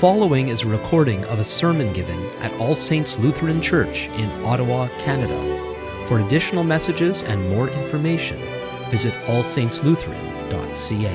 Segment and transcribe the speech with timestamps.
[0.00, 4.88] following is a recording of a sermon given at All Saints Lutheran Church in Ottawa,
[4.98, 6.04] Canada.
[6.06, 8.38] For additional messages and more information,
[8.90, 11.08] visit allsaintslutheran.ca.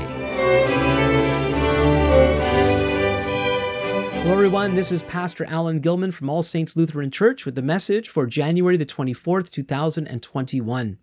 [4.22, 4.74] Hello, everyone.
[4.74, 8.78] This is Pastor Alan Gilman from All Saints Lutheran Church with the message for January
[8.78, 10.98] the 24th, 2021.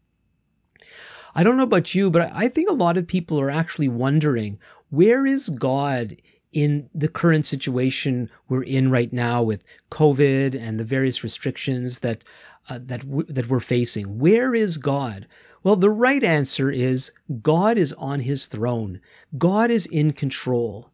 [1.32, 4.58] I don't know about you, but I think a lot of people are actually wondering
[4.90, 6.16] where is God
[6.52, 12.24] in the current situation we're in right now with COVID and the various restrictions that
[12.68, 14.18] uh, that w- that we're facing.
[14.18, 15.26] Where is God?
[15.62, 17.12] Well, the right answer is
[17.42, 19.00] God is on His throne.
[19.36, 20.90] God is in control.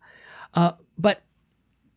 [0.53, 1.23] Uh, but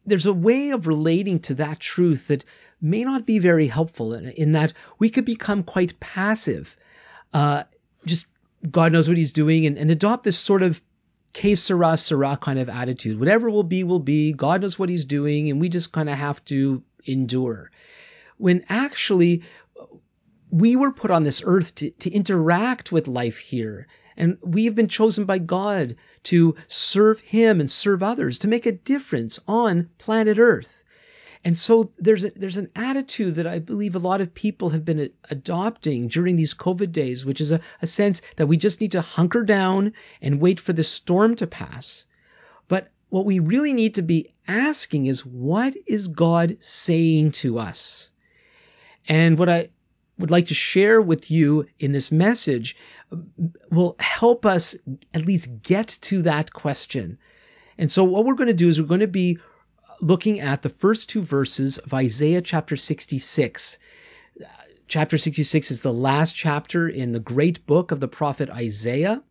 [0.05, 2.45] there's a way of relating to that truth that
[2.81, 6.77] may not be very helpful in, in that we could become quite passive.
[7.33, 7.63] Uh,
[8.05, 8.25] just
[8.69, 10.81] God knows what He's doing and, and adopt this sort of
[11.33, 13.19] que sera, sera kind of attitude.
[13.19, 14.33] Whatever will be, will be.
[14.33, 17.71] God knows what he's doing, and we just kind of have to endure.
[18.37, 19.43] When actually,
[20.49, 23.87] we were put on this earth to, to interact with life here.
[24.15, 28.65] And we have been chosen by God to serve Him and serve others, to make
[28.65, 30.83] a difference on planet Earth.
[31.43, 34.83] And so there's a, there's an attitude that I believe a lot of people have
[34.83, 38.93] been adopting during these COVID days, which is a, a sense that we just need
[38.93, 42.05] to hunker down and wait for the storm to pass.
[42.67, 48.11] But what we really need to be asking is what is God saying to us?
[49.07, 49.69] And what I
[50.17, 52.75] would like to share with you in this message
[53.11, 53.31] um,
[53.69, 54.75] will help us
[55.13, 57.17] at least get to that question.
[57.77, 59.37] And so what we're going to do is we're going to be
[59.99, 63.77] looking at the first two verses of Isaiah chapter 66.
[64.87, 69.21] Chapter 66 is the last chapter in the great book of the prophet Isaiah.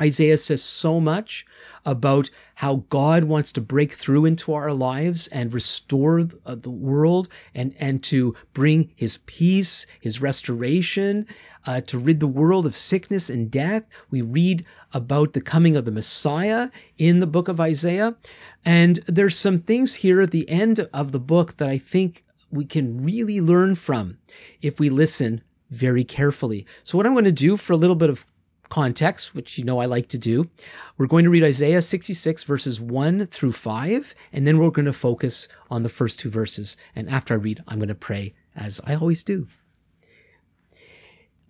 [0.00, 1.46] Isaiah says so much
[1.84, 7.28] about how God wants to break through into our lives and restore uh, the world
[7.54, 11.26] and, and to bring his peace, his restoration,
[11.66, 13.84] uh, to rid the world of sickness and death.
[14.10, 18.16] We read about the coming of the Messiah in the book of Isaiah.
[18.64, 22.64] And there's some things here at the end of the book that I think we
[22.64, 24.18] can really learn from
[24.62, 26.66] if we listen very carefully.
[26.84, 28.24] So what I'm going to do for a little bit of
[28.68, 30.48] context, which you know I like to do.
[30.96, 34.92] We're going to read Isaiah 66 verses 1 through 5, and then we're going to
[34.92, 36.76] focus on the first two verses.
[36.94, 39.46] And after I read, I'm going to pray as I always do.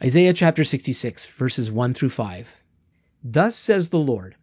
[0.03, 2.55] Isaiah chapter 66 verses 1 through 5.
[3.23, 4.37] Thus says the Lord,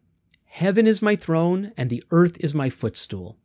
[0.46, 3.38] Heaven is my throne and the earth is my footstool.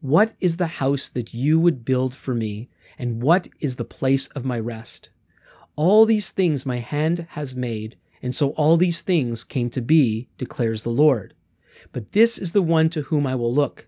[0.00, 4.28] What is the house that you would build for me, and what is the place
[4.28, 5.10] of my rest?
[5.74, 10.28] All these things my hand has made, and so all these things came to be,
[10.38, 11.34] declares the Lord.
[11.92, 13.86] But this is the one to whom I will look,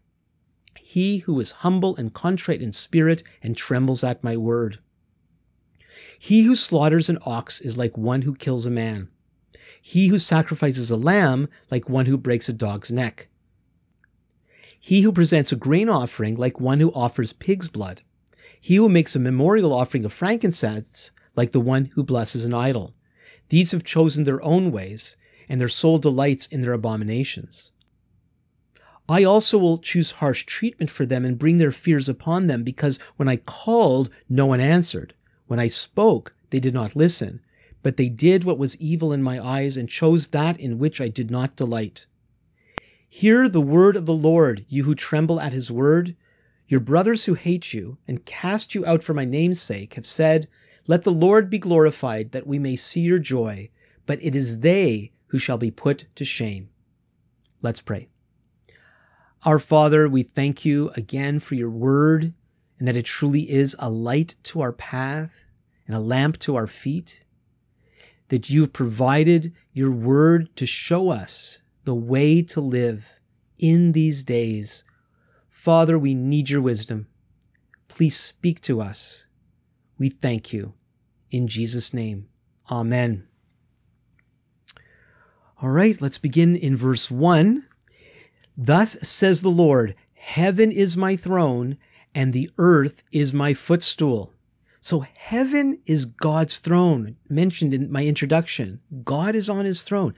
[0.90, 4.78] he who is humble and contrite in spirit and trembles at my word.
[6.18, 9.08] He who slaughters an ox is like one who kills a man.
[9.82, 13.28] He who sacrifices a lamb like one who breaks a dog's neck.
[14.80, 18.00] He who presents a grain offering like one who offers pig's blood.
[18.58, 22.94] He who makes a memorial offering of frankincense like the one who blesses an idol.
[23.50, 25.16] These have chosen their own ways,
[25.48, 27.72] and their soul delights in their abominations.
[29.08, 32.98] I also will choose harsh treatment for them and bring their fears upon them, because
[33.16, 35.14] when I called, no one answered.
[35.46, 37.40] When I spoke, they did not listen,
[37.82, 41.08] but they did what was evil in my eyes and chose that in which I
[41.08, 42.04] did not delight.
[43.08, 46.14] Hear the word of the Lord, you who tremble at his word.
[46.68, 50.48] Your brothers who hate you and cast you out for my name's sake have said,
[50.88, 53.68] let the Lord be glorified, that we may see your joy,
[54.06, 56.70] but it is they who shall be put to shame.
[57.60, 58.08] Let's pray.
[59.42, 62.32] Our Father, we thank you again for your word
[62.78, 65.44] and that it truly is a light to our path
[65.86, 67.22] and a lamp to our feet.
[68.28, 73.06] That you have provided your word to show us the way to live
[73.58, 74.84] in these days.
[75.50, 77.08] Father, we need your wisdom.
[77.88, 79.26] Please speak to us.
[79.98, 80.72] We thank you.
[81.30, 82.28] In Jesus' name,
[82.70, 83.26] Amen.
[85.60, 87.66] All right, let's begin in verse 1.
[88.56, 91.78] Thus says the Lord, Heaven is my throne,
[92.14, 94.32] and the earth is my footstool.
[94.80, 98.80] So heaven is God's throne, mentioned in my introduction.
[99.04, 100.14] God is on his throne.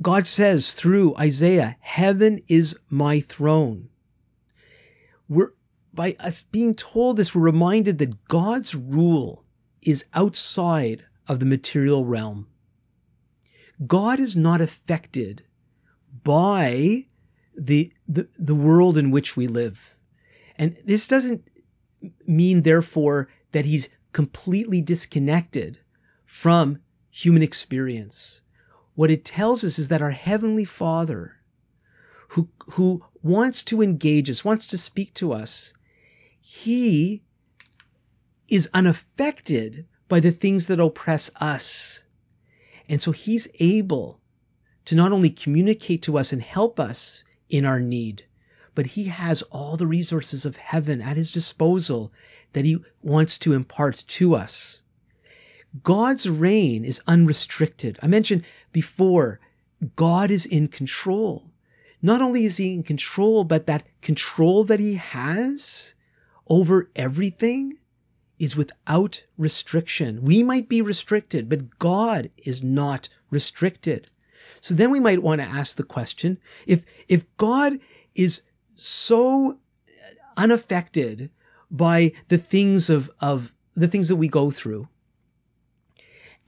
[0.00, 3.88] God says through Isaiah, Heaven is my throne.
[5.28, 5.52] We're
[5.92, 9.44] by us being told this, we're reminded that God's rule
[9.82, 12.46] is outside of the material realm.
[13.86, 15.42] God is not affected
[16.22, 17.06] by
[17.56, 19.94] the, the, the world in which we live.
[20.56, 21.46] And this doesn't
[22.26, 25.78] mean, therefore, that he's completely disconnected
[26.26, 26.78] from
[27.10, 28.40] human experience.
[28.94, 31.36] What it tells us is that our Heavenly Father,
[32.28, 35.74] who, who wants to engage us, wants to speak to us,
[36.40, 37.22] he
[38.50, 42.02] is unaffected by the things that oppress us.
[42.88, 44.20] And so he's able
[44.86, 48.24] to not only communicate to us and help us in our need,
[48.74, 52.12] but he has all the resources of heaven at his disposal
[52.52, 54.82] that he wants to impart to us.
[55.84, 57.98] God's reign is unrestricted.
[58.02, 59.38] I mentioned before,
[59.94, 61.48] God is in control.
[62.02, 65.94] Not only is he in control, but that control that he has
[66.48, 67.78] over everything
[68.40, 70.22] is without restriction.
[70.22, 74.10] We might be restricted, but God is not restricted.
[74.62, 77.78] So then we might want to ask the question if, if God
[78.14, 78.40] is
[78.76, 79.58] so
[80.36, 81.30] unaffected
[81.70, 84.88] by the things of, of the things that we go through,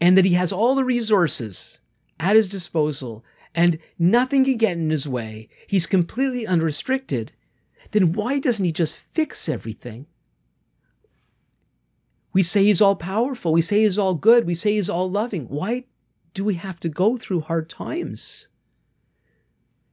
[0.00, 1.78] and that he has all the resources
[2.18, 3.22] at his disposal
[3.54, 7.32] and nothing can get in his way, he's completely unrestricted,
[7.90, 10.06] then why doesn't he just fix everything?
[12.32, 13.52] We say he's all powerful.
[13.52, 14.46] We say he's all good.
[14.46, 15.46] We say he's all loving.
[15.46, 15.84] Why
[16.34, 18.48] do we have to go through hard times?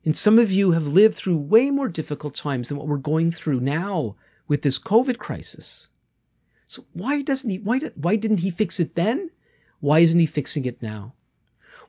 [0.05, 3.31] And some of you have lived through way more difficult times than what we're going
[3.31, 4.15] through now
[4.47, 5.89] with this COVID crisis.
[6.67, 9.29] So why doesn't he, why, why didn't he fix it then?
[9.81, 11.13] Why isn't he fixing it now?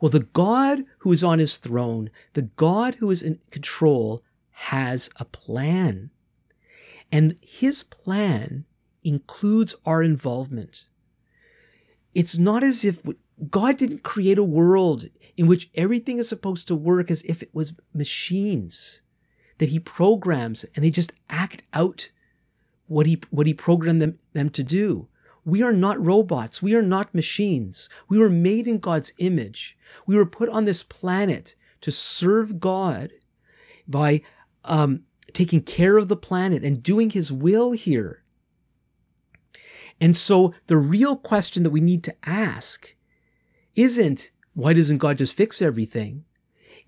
[0.00, 5.10] Well, the God who is on his throne, the God who is in control, has
[5.16, 6.10] a plan.
[7.12, 8.64] And his plan
[9.02, 10.86] includes our involvement.
[12.14, 13.00] It's not as if
[13.50, 15.06] God didn't create a world
[15.36, 19.00] in which everything is supposed to work as if it was machines
[19.58, 22.10] that he programs and they just act out
[22.86, 25.06] what he what he programmed them, them to do.
[25.44, 26.62] We are not robots.
[26.62, 27.88] We are not machines.
[28.08, 29.76] We were made in God's image.
[30.06, 33.12] We were put on this planet to serve God
[33.88, 34.22] by
[34.64, 38.19] um, taking care of the planet and doing His will here.
[40.00, 42.94] And so the real question that we need to ask
[43.76, 46.24] isn't why doesn't God just fix everything?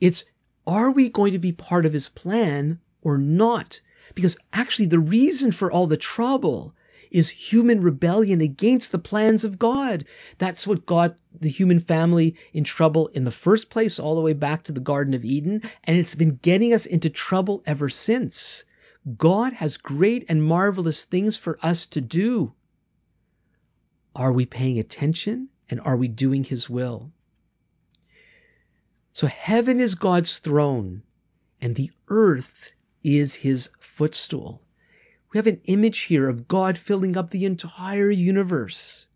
[0.01, 0.25] It's
[0.67, 3.81] are we going to be part of his plan or not?
[4.15, 6.75] Because actually the reason for all the trouble
[7.11, 10.07] is human rebellion against the plans of God.
[10.39, 14.33] That's what got the human family in trouble in the first place, all the way
[14.33, 18.65] back to the Garden of Eden, and it's been getting us into trouble ever since.
[19.19, 22.55] God has great and marvelous things for us to do.
[24.15, 27.13] Are we paying attention and are we doing His will?
[29.13, 31.03] So heaven is God's throne
[31.61, 32.73] and the earth
[33.03, 34.63] is His footstool.
[35.33, 39.07] We have an image here of God filling up the entire universe.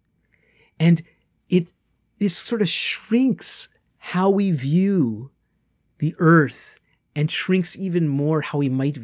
[0.79, 1.03] And
[1.49, 1.73] it
[2.19, 5.31] this sort of shrinks how we view
[5.99, 6.79] the earth
[7.15, 8.99] and shrinks even more how we might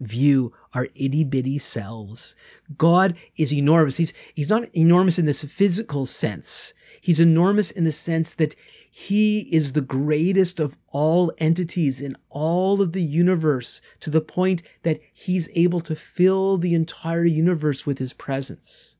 [0.00, 2.36] view our itty bitty selves.
[2.76, 3.96] God is enormous.
[3.96, 6.74] He's, he's not enormous in this physical sense.
[7.00, 8.56] He's enormous in the sense that
[8.90, 14.62] he is the greatest of all entities in all of the universe to the point
[14.82, 18.96] that he's able to fill the entire universe with his presence.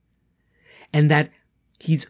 [0.92, 1.30] And that
[1.78, 2.06] he's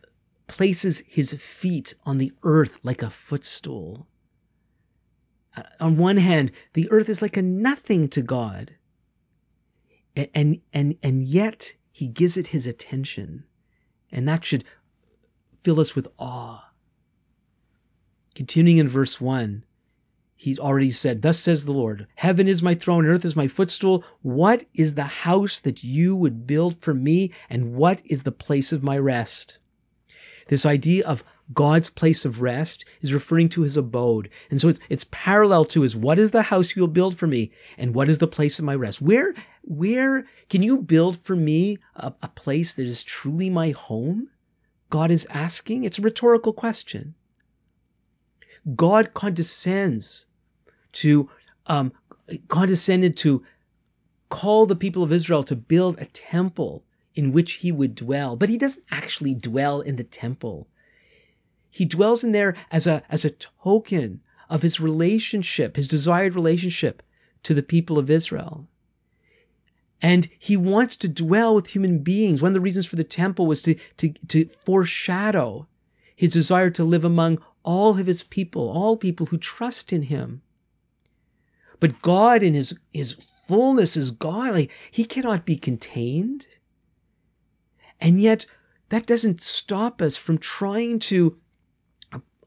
[0.47, 4.07] places his feet on the earth like a footstool.
[5.57, 8.75] Uh, on one hand, the earth is like a nothing to God.
[10.17, 13.45] And, and, and yet he gives it his attention.
[14.13, 14.65] And that should
[15.63, 16.63] fill us with awe.
[18.35, 19.65] Continuing in verse 1,
[20.37, 24.05] he's already said, Thus says the Lord, Heaven is my throne, earth is my footstool.
[24.23, 28.73] What is the house that you would build for me, and what is the place
[28.73, 29.59] of my rest?
[30.49, 34.31] This idea of God's place of rest is referring to his abode.
[34.51, 37.53] And so it's, it's parallel to is what is the house you'll build for me
[37.77, 39.03] and what is the place of my rest?
[39.03, 44.29] Where, where can you build for me a, a place that is truly my home?
[44.89, 45.85] God is asking.
[45.85, 47.15] It's a rhetorical question.
[48.75, 50.25] God condescends
[50.93, 51.29] to,
[51.67, 51.93] um,
[52.49, 53.45] condescended to
[54.31, 56.85] call the people of Israel to build a temple
[57.15, 58.37] in which he would dwell.
[58.37, 60.69] But he doesn't actually dwell in the temple.
[61.75, 67.03] He dwells in there as a, as a token of his relationship, his desired relationship
[67.43, 68.69] to the people of Israel.
[70.01, 72.41] And he wants to dwell with human beings.
[72.41, 75.67] One of the reasons for the temple was to, to, to foreshadow
[76.15, 80.43] his desire to live among all of his people, all people who trust in him.
[81.81, 83.17] But God in his, his
[83.49, 84.53] fullness is God.
[84.53, 86.47] Like, he cannot be contained.
[88.01, 88.47] And yet,
[88.91, 91.37] that doesn't stop us from trying to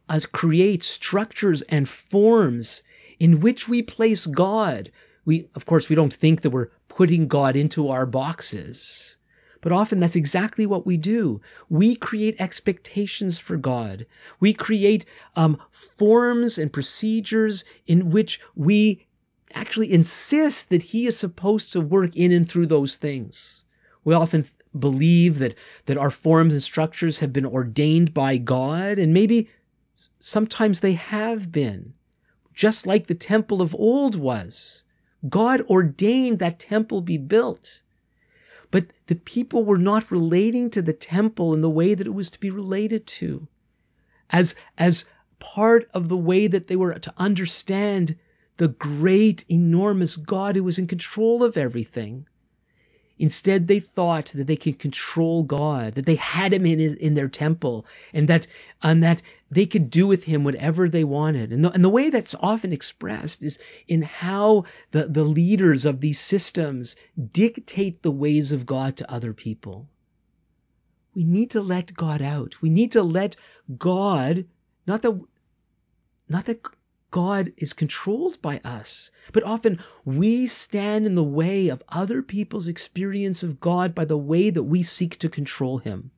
[0.09, 2.83] uh, create structures and forms
[3.19, 4.91] in which we place God.
[5.25, 9.17] We, of course, we don't think that we're putting God into our boxes.
[9.61, 11.41] But often that's exactly what we do.
[11.69, 14.05] We create expectations for God.
[14.39, 19.07] We create um, forms and procedures in which we
[19.53, 23.63] actually insist that He is supposed to work in and through those things.
[24.03, 24.45] We often
[24.77, 29.49] believe that, that our forms and structures have been ordained by God, and maybe
[30.19, 31.93] sometimes they have been,
[32.53, 34.83] just like the temple of old was.
[35.27, 37.81] God ordained that temple be built.
[38.69, 42.29] But the people were not relating to the temple in the way that it was
[42.31, 43.47] to be related to.
[44.29, 45.05] As, as
[45.39, 48.15] part of the way that they were to understand
[48.57, 52.27] the great, enormous God who was in control of everything.
[53.19, 57.15] Instead, they thought that they could control God, that they had him in, his, in
[57.15, 58.47] their temple, and that,
[58.83, 61.51] and that they could do with him whatever they wanted.
[61.51, 65.99] And the, and the way that's often expressed is in how the, the leaders of
[65.99, 66.95] these systems
[67.31, 69.87] dictate the ways of God to other people.
[71.15, 72.61] We need to let God out.
[72.61, 73.35] We need to let
[73.77, 74.45] God,
[74.85, 75.19] not that,
[76.29, 76.61] not that
[77.11, 79.11] God is controlled by us.
[79.31, 84.17] But often we stand in the way of other people's experience of God by the
[84.17, 86.11] way that we seek to control Him.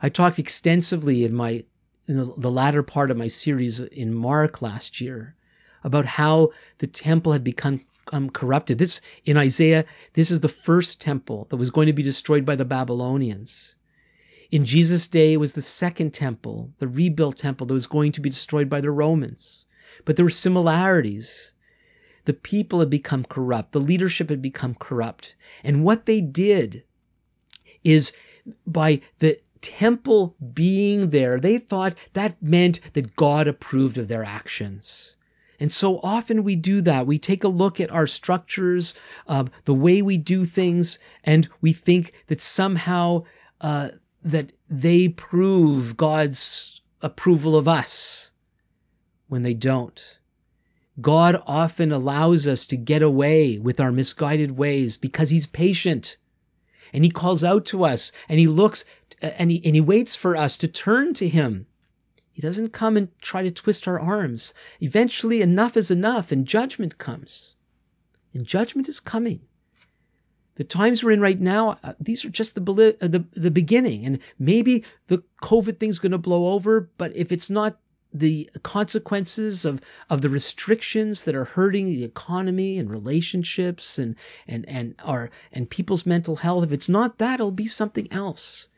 [0.00, 1.64] I talked extensively in my
[2.06, 5.34] in the, latter part of my series in Mark last year
[5.82, 7.80] about how the temple had become
[8.12, 8.76] um, corrupted.
[8.76, 12.56] This in Isaiah, this is the first temple that was going to be destroyed by
[12.56, 13.73] the Babylonians.
[14.54, 18.20] In Jesus' day, it was the second temple, the rebuilt temple that was going to
[18.20, 19.66] be destroyed by the Romans.
[20.04, 21.52] But there were similarities.
[22.24, 23.72] The people had become corrupt.
[23.72, 25.34] The leadership had become corrupt.
[25.64, 26.84] And what they did
[27.82, 28.12] is
[28.64, 35.16] by the temple being there, they thought that meant that God approved of their actions.
[35.58, 37.08] And so often we do that.
[37.08, 38.94] We take a look at our structures,
[39.26, 43.24] uh, the way we do things, and we think that somehow
[43.60, 43.88] uh,
[44.24, 48.30] that they prove God's approval of us
[49.28, 50.18] when they don't.
[51.00, 56.16] God often allows us to get away with our misguided ways because He's patient.
[56.92, 58.84] And He calls out to us and He looks
[59.20, 61.66] and He, and he waits for us to turn to Him.
[62.32, 64.54] He doesn't come and try to twist our arms.
[64.80, 67.54] Eventually, enough is enough and judgment comes.
[68.32, 69.40] And judgment is coming
[70.56, 74.06] the times we're in right now, uh, these are just the, uh, the the beginning,
[74.06, 76.88] and maybe the COVID thing's going to blow over.
[76.96, 77.78] But if it's not
[78.12, 84.14] the consequences of of the restrictions that are hurting the economy and relationships and
[84.46, 88.68] and and our and people's mental health, if it's not that, it'll be something else.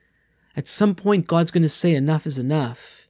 [0.56, 3.06] At some point, God's going to say enough is enough,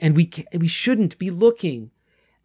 [0.00, 1.90] and we we shouldn't be looking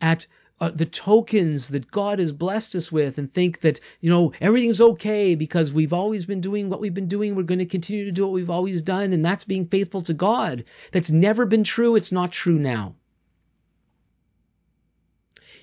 [0.01, 0.27] at
[0.59, 4.81] uh, the tokens that God has blessed us with and think that, you know, everything's
[4.81, 7.35] okay because we've always been doing what we've been doing.
[7.35, 9.13] We're going to continue to do what we've always done.
[9.13, 10.63] And that's being faithful to God.
[10.91, 11.95] That's never been true.
[11.95, 12.95] It's not true now.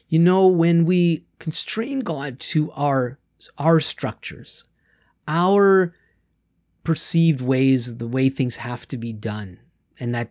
[0.08, 3.18] You know, when we constrain God to our,
[3.58, 4.64] our structures,
[5.26, 5.94] our
[6.84, 9.58] perceived ways, the way things have to be done,
[9.98, 10.30] and that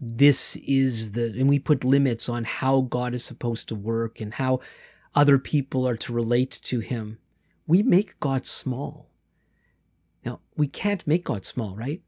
[0.00, 4.32] this is the and we put limits on how God is supposed to work and
[4.32, 4.60] how
[5.14, 7.18] other people are to relate to him.
[7.66, 9.10] We make God small.
[10.24, 12.02] Now, we can't make God small, right?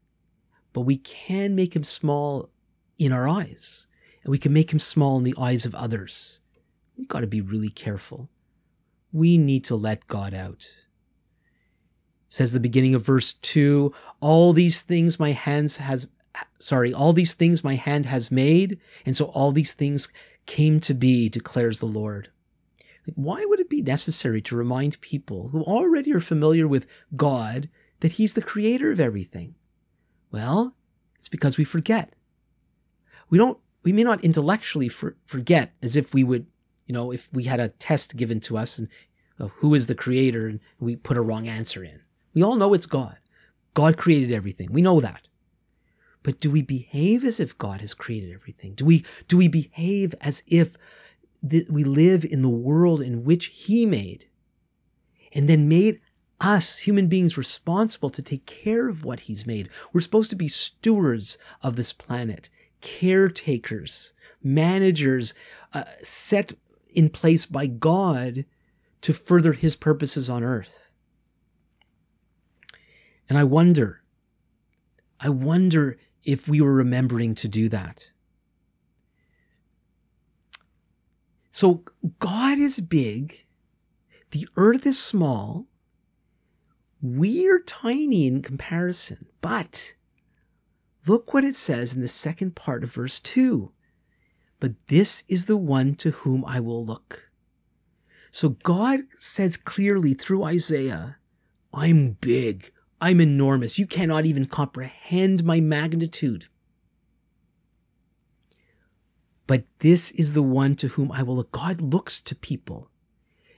[0.73, 2.49] But we can make him small
[2.97, 3.87] in our eyes.
[4.23, 6.39] And we can make him small in the eyes of others.
[6.97, 8.29] We've got to be really careful.
[9.11, 10.67] We need to let God out.
[12.27, 16.07] says the beginning of verse 2 All these things my hands has
[16.59, 20.09] sorry, all these things my hand has made, and so all these things
[20.45, 22.29] came to be, declares the Lord.
[23.15, 27.69] Why would it be necessary to remind people who already are familiar with God
[27.99, 29.55] that He's the creator of everything?
[30.31, 30.75] Well,
[31.19, 32.13] it's because we forget.
[33.29, 33.57] We don't.
[33.83, 36.45] We may not intellectually for, forget as if we would,
[36.87, 38.87] you know, if we had a test given to us and
[39.39, 41.99] uh, who is the creator and we put a wrong answer in.
[42.33, 43.17] We all know it's God.
[43.73, 44.71] God created everything.
[44.71, 45.27] We know that.
[46.23, 48.73] But do we behave as if God has created everything?
[48.75, 50.75] Do we do we behave as if
[51.47, 54.25] th- we live in the world in which He made,
[55.33, 55.99] and then made
[56.39, 59.69] us human beings responsible to take care of what He's made?
[59.91, 62.49] We're supposed to be stewards of this planet,
[62.79, 65.33] caretakers, managers
[65.73, 66.53] uh, set
[66.93, 68.45] in place by God
[69.01, 70.91] to further his purposes on earth.
[73.27, 74.01] And I wonder,
[75.19, 78.07] I wonder if we were remembering to do that.
[81.51, 81.83] So
[82.19, 83.45] God is big,
[84.31, 85.67] the earth is small,
[87.01, 89.93] we're tiny in comparison, but
[91.05, 93.71] look what it says in the second part of verse 2.
[94.59, 97.29] But this is the one to whom I will look.
[98.31, 101.17] So God says clearly through Isaiah,
[101.73, 102.71] I'm big,
[103.05, 103.77] I'm enormous.
[103.77, 106.47] You cannot even comprehend my magnitude.
[109.45, 111.43] But this is the one to whom I will.
[111.43, 112.89] God looks to people.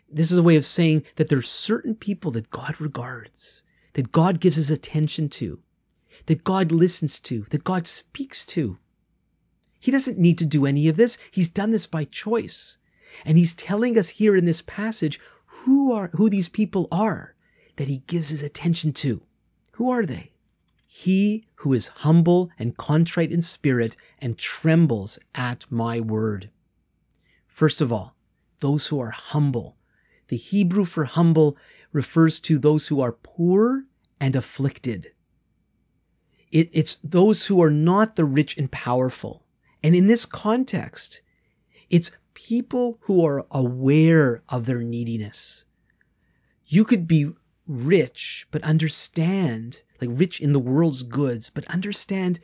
[0.09, 3.61] This is a way of saying that there's certain people that God regards,
[3.93, 5.59] that God gives his attention to,
[6.25, 8.79] that God listens to, that God speaks to.
[9.79, 11.19] He doesn't need to do any of this.
[11.29, 12.79] He's done this by choice.
[13.25, 17.35] And he's telling us here in this passage who are who these people are
[17.75, 19.21] that he gives his attention to.
[19.75, 20.31] Who are they?
[20.87, 26.49] He who is humble and contrite in spirit and trembles at my word.
[27.49, 28.15] First of all,
[28.61, 29.75] those who are humble.
[30.29, 31.57] The Hebrew for humble
[31.91, 33.83] refers to those who are poor
[34.17, 35.11] and afflicted.
[36.53, 39.45] It, it's those who are not the rich and powerful.
[39.83, 41.21] And in this context,
[41.89, 45.65] it's people who are aware of their neediness.
[46.65, 47.33] You could be
[47.67, 52.39] rich, but understand, like rich in the world's goods, but understand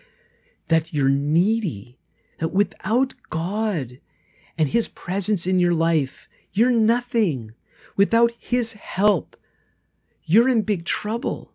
[0.68, 2.00] that you're needy,
[2.40, 4.00] that without God
[4.58, 7.54] and His presence in your life, you're nothing.
[7.96, 9.38] Without His help,
[10.24, 11.54] you're in big trouble.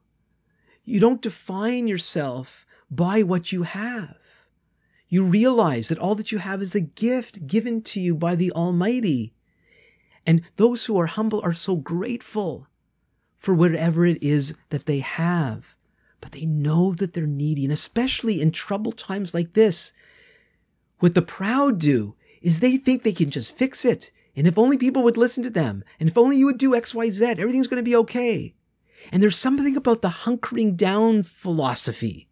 [0.85, 4.17] You don't define yourself by what you have.
[5.09, 8.53] You realize that all that you have is a gift given to you by the
[8.53, 9.35] Almighty.
[10.25, 12.69] And those who are humble are so grateful
[13.47, 15.65] for whatever it is that they have.
[16.21, 17.63] But they know that they're needy.
[17.65, 19.93] And especially in troubled times like this,
[20.99, 24.11] what the proud do is they think they can just fix it.
[24.35, 26.93] And if only people would listen to them, and if only you would do X,
[26.93, 28.53] Y, Z, everything's going to be okay.
[29.13, 32.29] And there's something about the hunkering down philosophy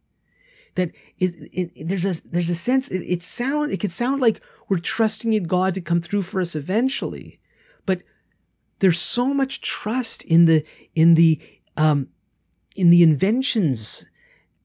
[0.74, 4.40] that it, it, there's a there's a sense it, it sound it could sound like
[4.68, 7.38] we're trusting in God to come through for us eventually,
[7.86, 8.02] but
[8.78, 11.40] there's so much trust in the in the
[11.76, 12.08] um,
[12.76, 14.04] in the inventions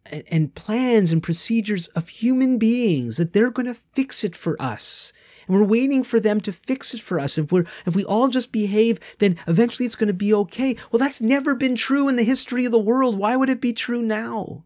[0.06, 5.13] and, plans and procedures of human beings that they're going to fix it for us.
[5.48, 7.38] And we're waiting for them to fix it for us.
[7.38, 10.76] If we're if we all just behave, then eventually it's going to be okay.
[10.91, 13.17] Well, that's never been true in the history of the world.
[13.17, 14.63] Why would it be true now?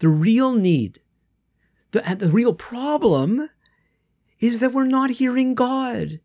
[0.00, 1.00] The real need,
[1.92, 3.48] the, the real problem
[4.40, 6.20] is that we're not hearing God.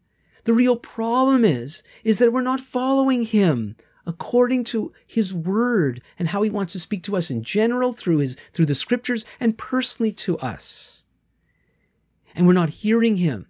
[0.49, 3.75] The real problem is, is that we're not following him
[4.07, 8.17] according to his word and how he wants to speak to us in general through
[8.17, 11.03] his through the scriptures and personally to us.
[12.33, 13.45] And we're not hearing him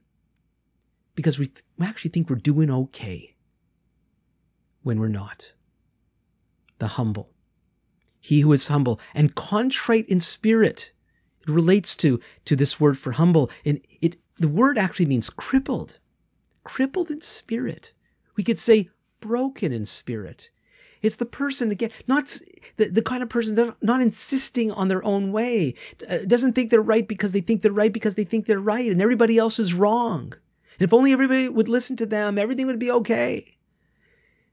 [1.15, 3.33] because we, th- we actually think we're doing okay
[4.83, 5.53] when we're not.
[6.79, 7.31] The humble.
[8.19, 10.91] He who is humble and contrite in spirit.
[11.47, 13.51] It relates to, to this word for humble.
[13.63, 15.97] And it the word actually means crippled
[16.69, 17.91] crippled in spirit.
[18.35, 18.89] We could say
[19.21, 20.51] broken in spirit.
[21.01, 22.37] It's the person again, not
[22.77, 25.75] the, the kind of person that not insisting on their own way,
[26.07, 28.91] uh, doesn't think they're right because they think they're right because they think they're right,
[28.91, 30.33] and everybody else is wrong.
[30.77, 33.57] And if only everybody would listen to them, everything would be okay.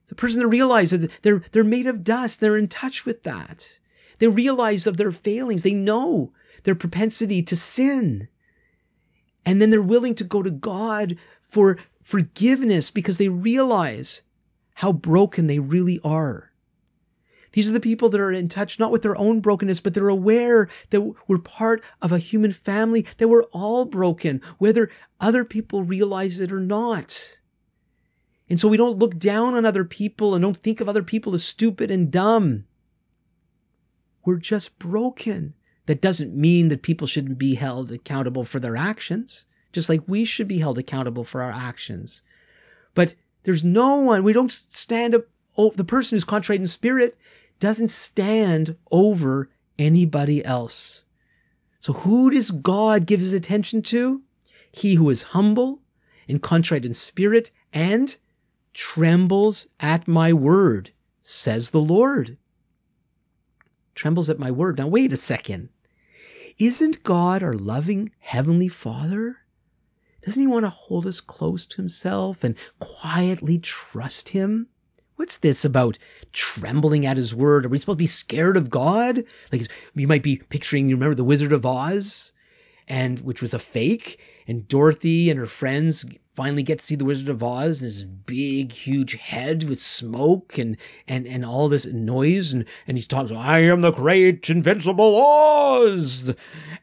[0.07, 3.77] The person that realizes that they're they're made of dust, they're in touch with that.
[4.17, 5.61] They realize of their failings.
[5.61, 8.27] They know their propensity to sin.
[9.45, 11.77] And then they're willing to go to God for
[12.07, 14.21] forgiveness because they realize
[14.73, 16.49] how broken they really are.
[17.51, 20.07] These are the people that are in touch not with their own brokenness, but they're
[20.07, 24.89] aware that we're part of a human family, that we're all broken, whether
[25.19, 27.39] other people realize it or not.
[28.49, 31.35] And so we don't look down on other people and don't think of other people
[31.35, 32.63] as stupid and dumb.
[34.23, 35.55] We're just broken.
[35.87, 39.43] That doesn't mean that people shouldn't be held accountable for their actions
[39.77, 42.23] just like we should be held accountable for our actions.
[42.95, 43.13] But
[43.43, 47.15] there's no one, we don't stand up, oh, the person who's contrite in spirit
[47.59, 51.05] doesn't stand over anybody else.
[51.79, 54.23] So who does God give his attention to?
[54.71, 55.79] He who is humble
[56.27, 58.17] and contrite in spirit and
[58.73, 60.89] trembles at my word,
[61.21, 62.35] says the Lord.
[63.93, 64.79] Trembles at my word.
[64.79, 65.69] Now wait a second.
[66.57, 69.37] Isn't God our loving Heavenly Father?
[70.27, 74.67] Doesn't He want to hold us close to Himself and quietly trust Him?
[75.15, 75.97] What's this about
[76.33, 77.65] trembling at His word?
[77.65, 79.23] Are we supposed to be scared of God?
[79.53, 82.33] Like you might be picturing, you remember the Wizard of Oz,
[82.89, 87.05] and which was a fake, and Dorothy and her friends finally get to see the
[87.05, 90.75] Wizard of Oz, and this big, huge head with smoke and
[91.07, 96.33] and and all this noise, and and he talks, "I am the great invincible Oz,"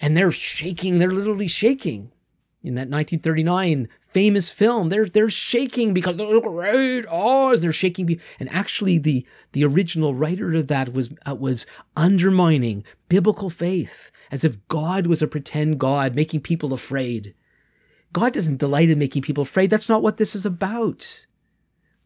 [0.01, 2.11] and they're shaking, they're literally shaking
[2.65, 4.89] in that 1939 famous film.
[4.89, 7.61] They're they're shaking because they're great Oz.
[7.61, 13.51] They're shaking, and actually the the original writer of that was uh, was undermining biblical
[13.51, 17.35] faith as if God was a pretend God making people afraid.
[18.13, 19.71] God doesn't delight in making people afraid.
[19.71, 21.27] That's not what this is about.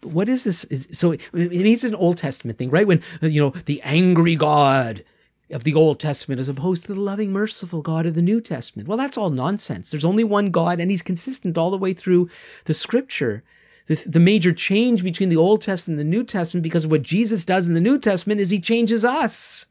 [0.01, 0.67] But what is this?
[0.93, 2.87] So it means an Old Testament thing, right?
[2.87, 5.05] When you know the angry God
[5.51, 8.89] of the Old Testament as opposed to the loving, merciful God of the New Testament.
[8.89, 9.91] Well, that's all nonsense.
[9.91, 12.31] There's only one God, and He's consistent all the way through
[12.65, 13.43] the Scripture.
[13.87, 17.45] The, the major change between the Old Testament and the New Testament, because what Jesus
[17.45, 19.67] does in the New Testament, is He changes us.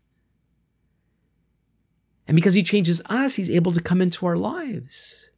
[2.28, 5.30] And because He changes us, He's able to come into our lives.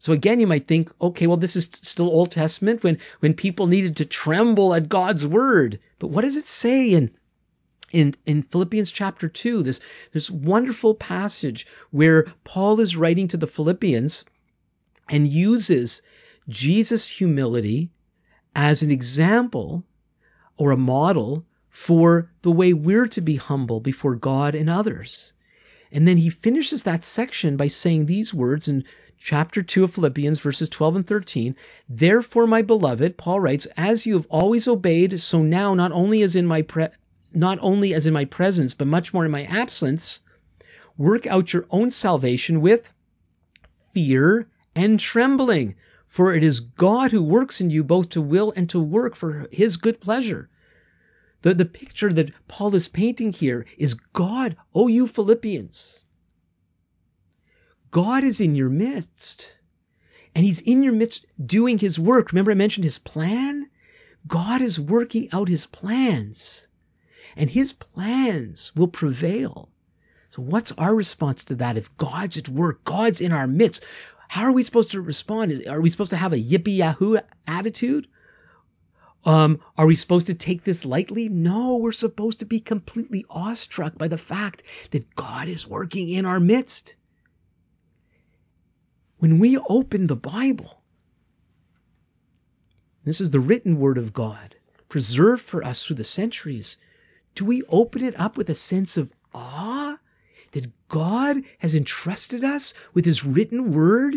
[0.00, 3.66] So again, you might think, okay, well, this is still Old Testament when, when people
[3.66, 5.80] needed to tremble at God's word.
[5.98, 7.10] But what does it say in
[7.92, 9.80] in, in Philippians chapter 2, this,
[10.12, 14.24] this wonderful passage where Paul is writing to the Philippians
[15.08, 16.02] and uses
[16.48, 17.90] Jesus' humility
[18.54, 19.84] as an example
[20.56, 25.32] or a model for the way we're to be humble before God and others.
[25.92, 28.84] And then he finishes that section by saying these words in
[29.16, 31.56] chapter 2 of Philippians, verses 12 and 13.
[31.88, 36.36] Therefore, my beloved, Paul writes, as you have always obeyed, so now, not only as
[36.36, 36.88] in my pre-
[37.32, 40.20] not only as in my presence, but much more in my absence,
[40.96, 42.92] work out your own salvation with
[43.92, 45.74] fear and trembling.
[46.06, 49.46] For it is God who works in you both to will and to work for
[49.52, 50.48] his good pleasure.
[51.42, 56.04] The, the picture that Paul is painting here is God, oh you Philippians.
[57.90, 59.54] God is in your midst.
[60.34, 62.32] And he's in your midst doing his work.
[62.32, 63.68] Remember I mentioned his plan?
[64.26, 66.67] God is working out his plans
[67.38, 69.70] and his plans will prevail.
[70.30, 71.78] So, what's our response to that?
[71.78, 73.84] If God's at work, God's in our midst,
[74.26, 75.64] how are we supposed to respond?
[75.68, 78.08] Are we supposed to have a yippee yahoo attitude?
[79.24, 81.28] Um, are we supposed to take this lightly?
[81.28, 86.26] No, we're supposed to be completely awestruck by the fact that God is working in
[86.26, 86.96] our midst.
[89.18, 90.82] When we open the Bible,
[93.04, 94.56] this is the written word of God,
[94.88, 96.78] preserved for us through the centuries.
[97.38, 99.96] Do we open it up with a sense of awe
[100.50, 104.16] that God has entrusted us with His written word?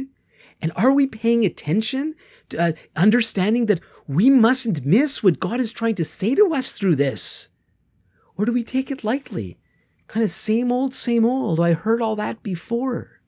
[0.59, 2.15] And are we paying attention
[2.49, 6.71] to uh, understanding that we mustn't miss what God is trying to say to us
[6.71, 7.49] through this?
[8.37, 9.59] Or do we take it lightly?
[10.07, 11.59] Kind of same old, same old.
[11.59, 13.21] I heard all that before.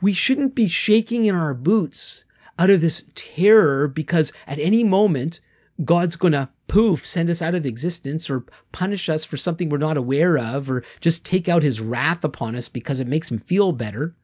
[0.00, 2.24] We shouldn't be shaking in our boots
[2.58, 5.40] out of this terror because at any moment
[5.84, 9.78] God's going to poof, send us out of existence or punish us for something we're
[9.78, 13.38] not aware of or just take out his wrath upon us because it makes him
[13.38, 14.14] feel better.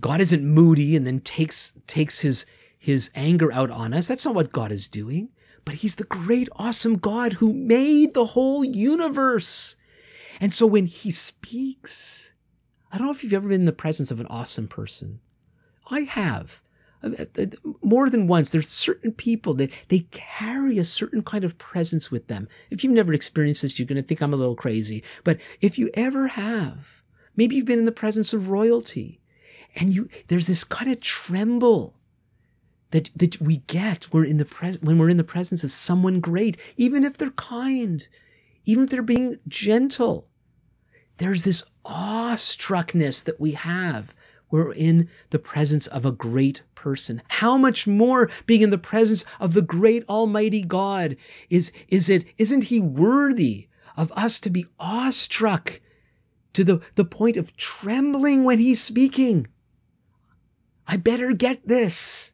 [0.00, 2.46] God isn't moody and then takes takes his
[2.78, 4.06] his anger out on us.
[4.06, 5.30] That's not what God is doing.
[5.64, 9.76] But he's the great awesome God who made the whole universe.
[10.40, 12.32] And so when he speaks,
[12.90, 15.20] I don't know if you've ever been in the presence of an awesome person.
[15.90, 16.60] I have.
[17.02, 17.24] Uh,
[17.82, 22.26] more than once there's certain people that they carry a certain kind of presence with
[22.26, 22.48] them.
[22.70, 25.04] If you've never experienced this you're going to think i'm a little crazy.
[25.24, 26.78] But if you ever have
[27.36, 29.20] maybe you've been in the presence of royalty
[29.76, 31.94] and you there's this kind of tremble
[32.90, 36.20] that that we get we're in the pres- when we're in the presence of someone
[36.20, 38.06] great even if they're kind
[38.68, 40.28] even if they're being gentle.
[41.16, 44.12] There's this awestruckness that we have.
[44.50, 47.20] We're in the presence of a great person.
[47.26, 51.16] How much more being in the presence of the great Almighty God
[51.50, 55.80] is, is it, isn't he worthy of us to be awestruck
[56.52, 59.48] to the, the point of trembling when he's speaking?
[60.86, 62.32] I better get this.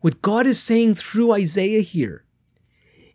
[0.00, 2.24] What God is saying through Isaiah here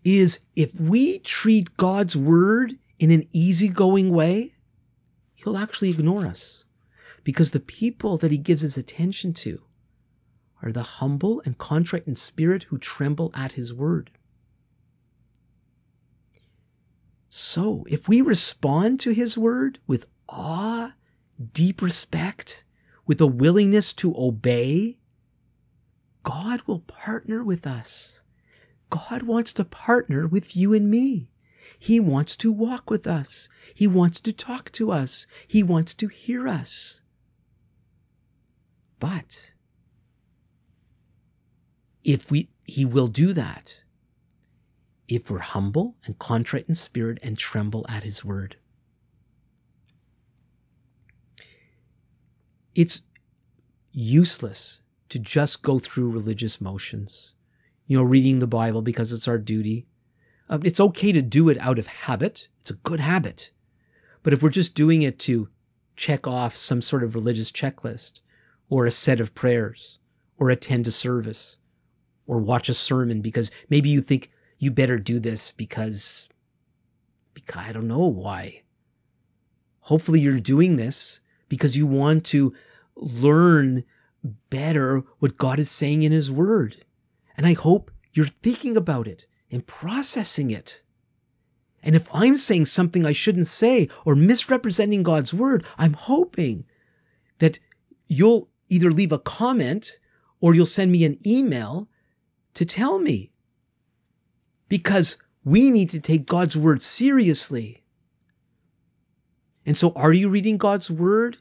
[0.03, 4.53] is if we treat God's word in an easygoing way,
[5.35, 6.64] he'll actually ignore us
[7.25, 9.59] because the people that he gives his attention to
[10.61, 14.11] are the humble and contrite in spirit who tremble at his word.
[17.29, 20.93] So, if we respond to his word with awe,
[21.51, 22.63] deep respect,
[23.07, 24.99] with a willingness to obey,
[26.21, 28.21] God will partner with us.
[28.91, 31.27] God wants to partner with you and me.
[31.79, 33.49] He wants to walk with us.
[33.73, 35.25] He wants to talk to us.
[35.47, 37.01] He wants to hear us.
[39.05, 39.53] But
[42.03, 43.83] if we he will do that
[45.07, 48.57] if we're humble and contrite in spirit and tremble at his word.
[52.73, 53.03] It's
[53.91, 57.35] useless to just go through religious motions.
[57.85, 59.85] You know, reading the Bible because it's our duty.
[60.49, 62.47] Um, it's okay to do it out of habit.
[62.61, 63.51] It's a good habit.
[64.23, 65.49] But if we're just doing it to
[65.95, 68.21] check off some sort of religious checklist
[68.69, 69.99] or a set of prayers
[70.37, 71.57] or attend a service
[72.27, 76.27] or watch a sermon because maybe you think you better do this because
[77.33, 78.61] because I don't know why.
[79.79, 82.55] Hopefully you're doing this because you want to
[82.95, 83.83] learn
[84.49, 86.75] better what God is saying in his word.
[87.37, 90.81] And I hope you're thinking about it and processing it.
[91.83, 96.65] And if I'm saying something I shouldn't say or misrepresenting God's word, I'm hoping
[97.37, 97.59] that
[98.07, 99.99] you'll either leave a comment
[100.39, 101.87] or you'll send me an email
[102.55, 103.31] to tell me.
[104.67, 107.83] Because we need to take God's word seriously.
[109.65, 111.37] And so, are you reading God's word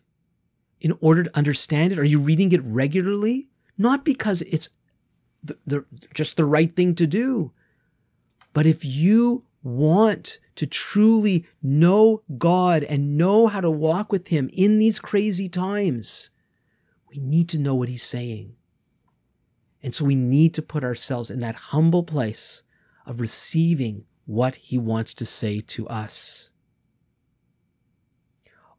[0.81, 1.99] in order to understand it?
[1.99, 3.49] Are you reading it regularly?
[3.77, 4.69] Not because it's
[5.43, 7.53] the, the, just the right thing to do,
[8.53, 14.49] but if you want to truly know God and know how to walk with Him
[14.53, 16.31] in these crazy times,
[17.15, 18.57] we need to know what He's saying.
[19.83, 22.63] And so we need to put ourselves in that humble place
[23.07, 26.51] of receiving what He wants to say to us.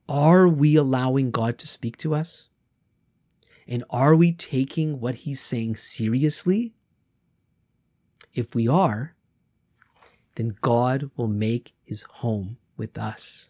[0.10, 2.50] Are we allowing God to speak to us?
[3.68, 6.74] And are we taking what He's saying seriously?
[8.34, 9.16] If we are,
[10.36, 13.50] then God will make His home with us.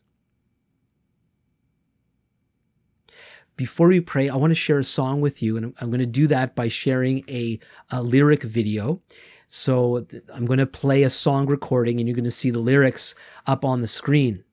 [3.55, 6.05] Before we pray, I want to share a song with you, and I'm going to
[6.05, 9.01] do that by sharing a, a lyric video.
[9.47, 13.15] So I'm going to play a song recording, and you're going to see the lyrics
[13.45, 14.43] up on the screen.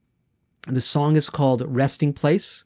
[0.67, 2.65] And the song is called Resting Place.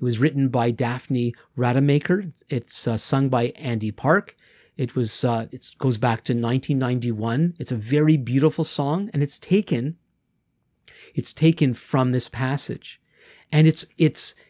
[0.00, 2.24] It was written by Daphne Rademacher.
[2.48, 4.36] It's uh, sung by Andy Park.
[4.76, 7.54] It was uh, it goes back to 1991.
[7.58, 9.96] It's a very beautiful song, and it's taken
[11.14, 13.00] it's taken from this passage,
[13.50, 14.47] and it's it's it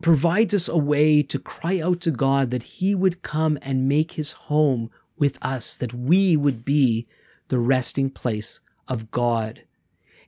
[0.00, 4.12] provides us a way to cry out to God that He would come and make
[4.12, 7.06] His home with us, that we would be
[7.48, 9.62] the resting place of God.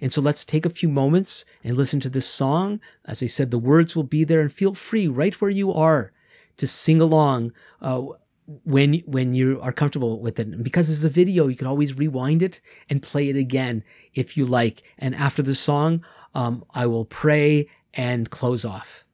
[0.00, 2.80] And so let's take a few moments and listen to this song.
[3.04, 6.12] As I said, the words will be there, and feel free right where you are
[6.56, 8.02] to sing along uh,
[8.64, 10.48] when when you are comfortable with it.
[10.48, 14.36] And because it's a video, you can always rewind it and play it again if
[14.36, 14.82] you like.
[14.98, 16.04] And after the song,
[16.34, 19.04] um, I will pray and close off.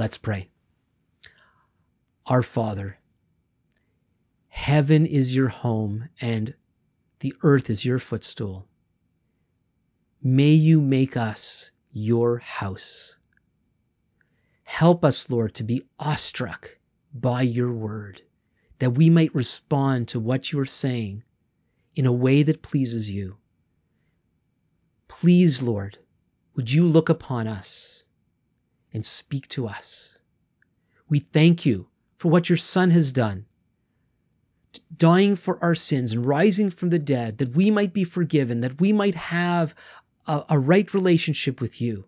[0.00, 0.48] Let's pray.
[2.24, 2.96] Our Father,
[4.48, 6.54] heaven is your home and
[7.18, 8.66] the earth is your footstool.
[10.22, 13.18] May you make us your house.
[14.62, 16.78] Help us, Lord, to be awestruck
[17.12, 18.22] by your word,
[18.78, 21.24] that we might respond to what you are saying
[21.94, 23.36] in a way that pleases you.
[25.08, 25.98] Please, Lord,
[26.54, 27.99] would you look upon us
[28.92, 30.18] and speak to us?
[31.08, 33.46] We thank you for what your Son has done,
[34.96, 38.80] dying for our sins and rising from the dead, that we might be forgiven, that
[38.80, 39.74] we might have
[40.26, 42.04] a, a right relationship with you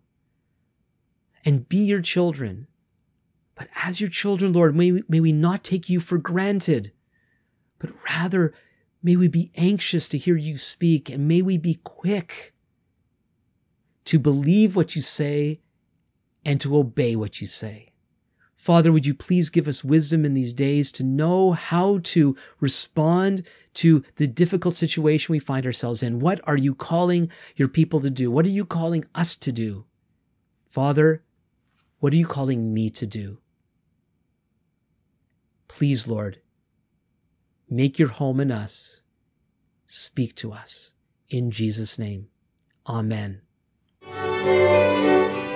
[1.45, 2.67] and be your children.
[3.55, 6.93] But as your children, Lord, may we, may we not take you for granted,
[7.79, 8.55] but rather
[9.03, 12.55] may we be anxious to hear you speak and may we be quick
[14.05, 15.61] to believe what you say
[16.45, 17.93] and to obey what you say.
[18.57, 23.45] Father, would you please give us wisdom in these days to know how to respond
[23.75, 26.21] to the difficult situation we find ourselves in?
[26.21, 28.31] What are you calling your people to do?
[28.31, 29.85] What are you calling us to do?
[30.67, 31.25] Father,
[31.99, 33.39] what are you calling me to do?
[35.67, 36.41] Please, Lord,
[37.69, 39.03] make your home in us.
[39.87, 40.95] Speak to us.
[41.29, 42.29] In Jesus' name,
[42.87, 43.43] Amen.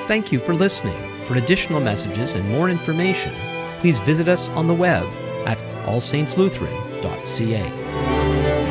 [0.06, 0.96] Thank you for listening.
[1.22, 3.32] For additional messages and more information,
[3.80, 5.04] please visit us on the web
[5.46, 8.65] at allsaintslutheran.ca.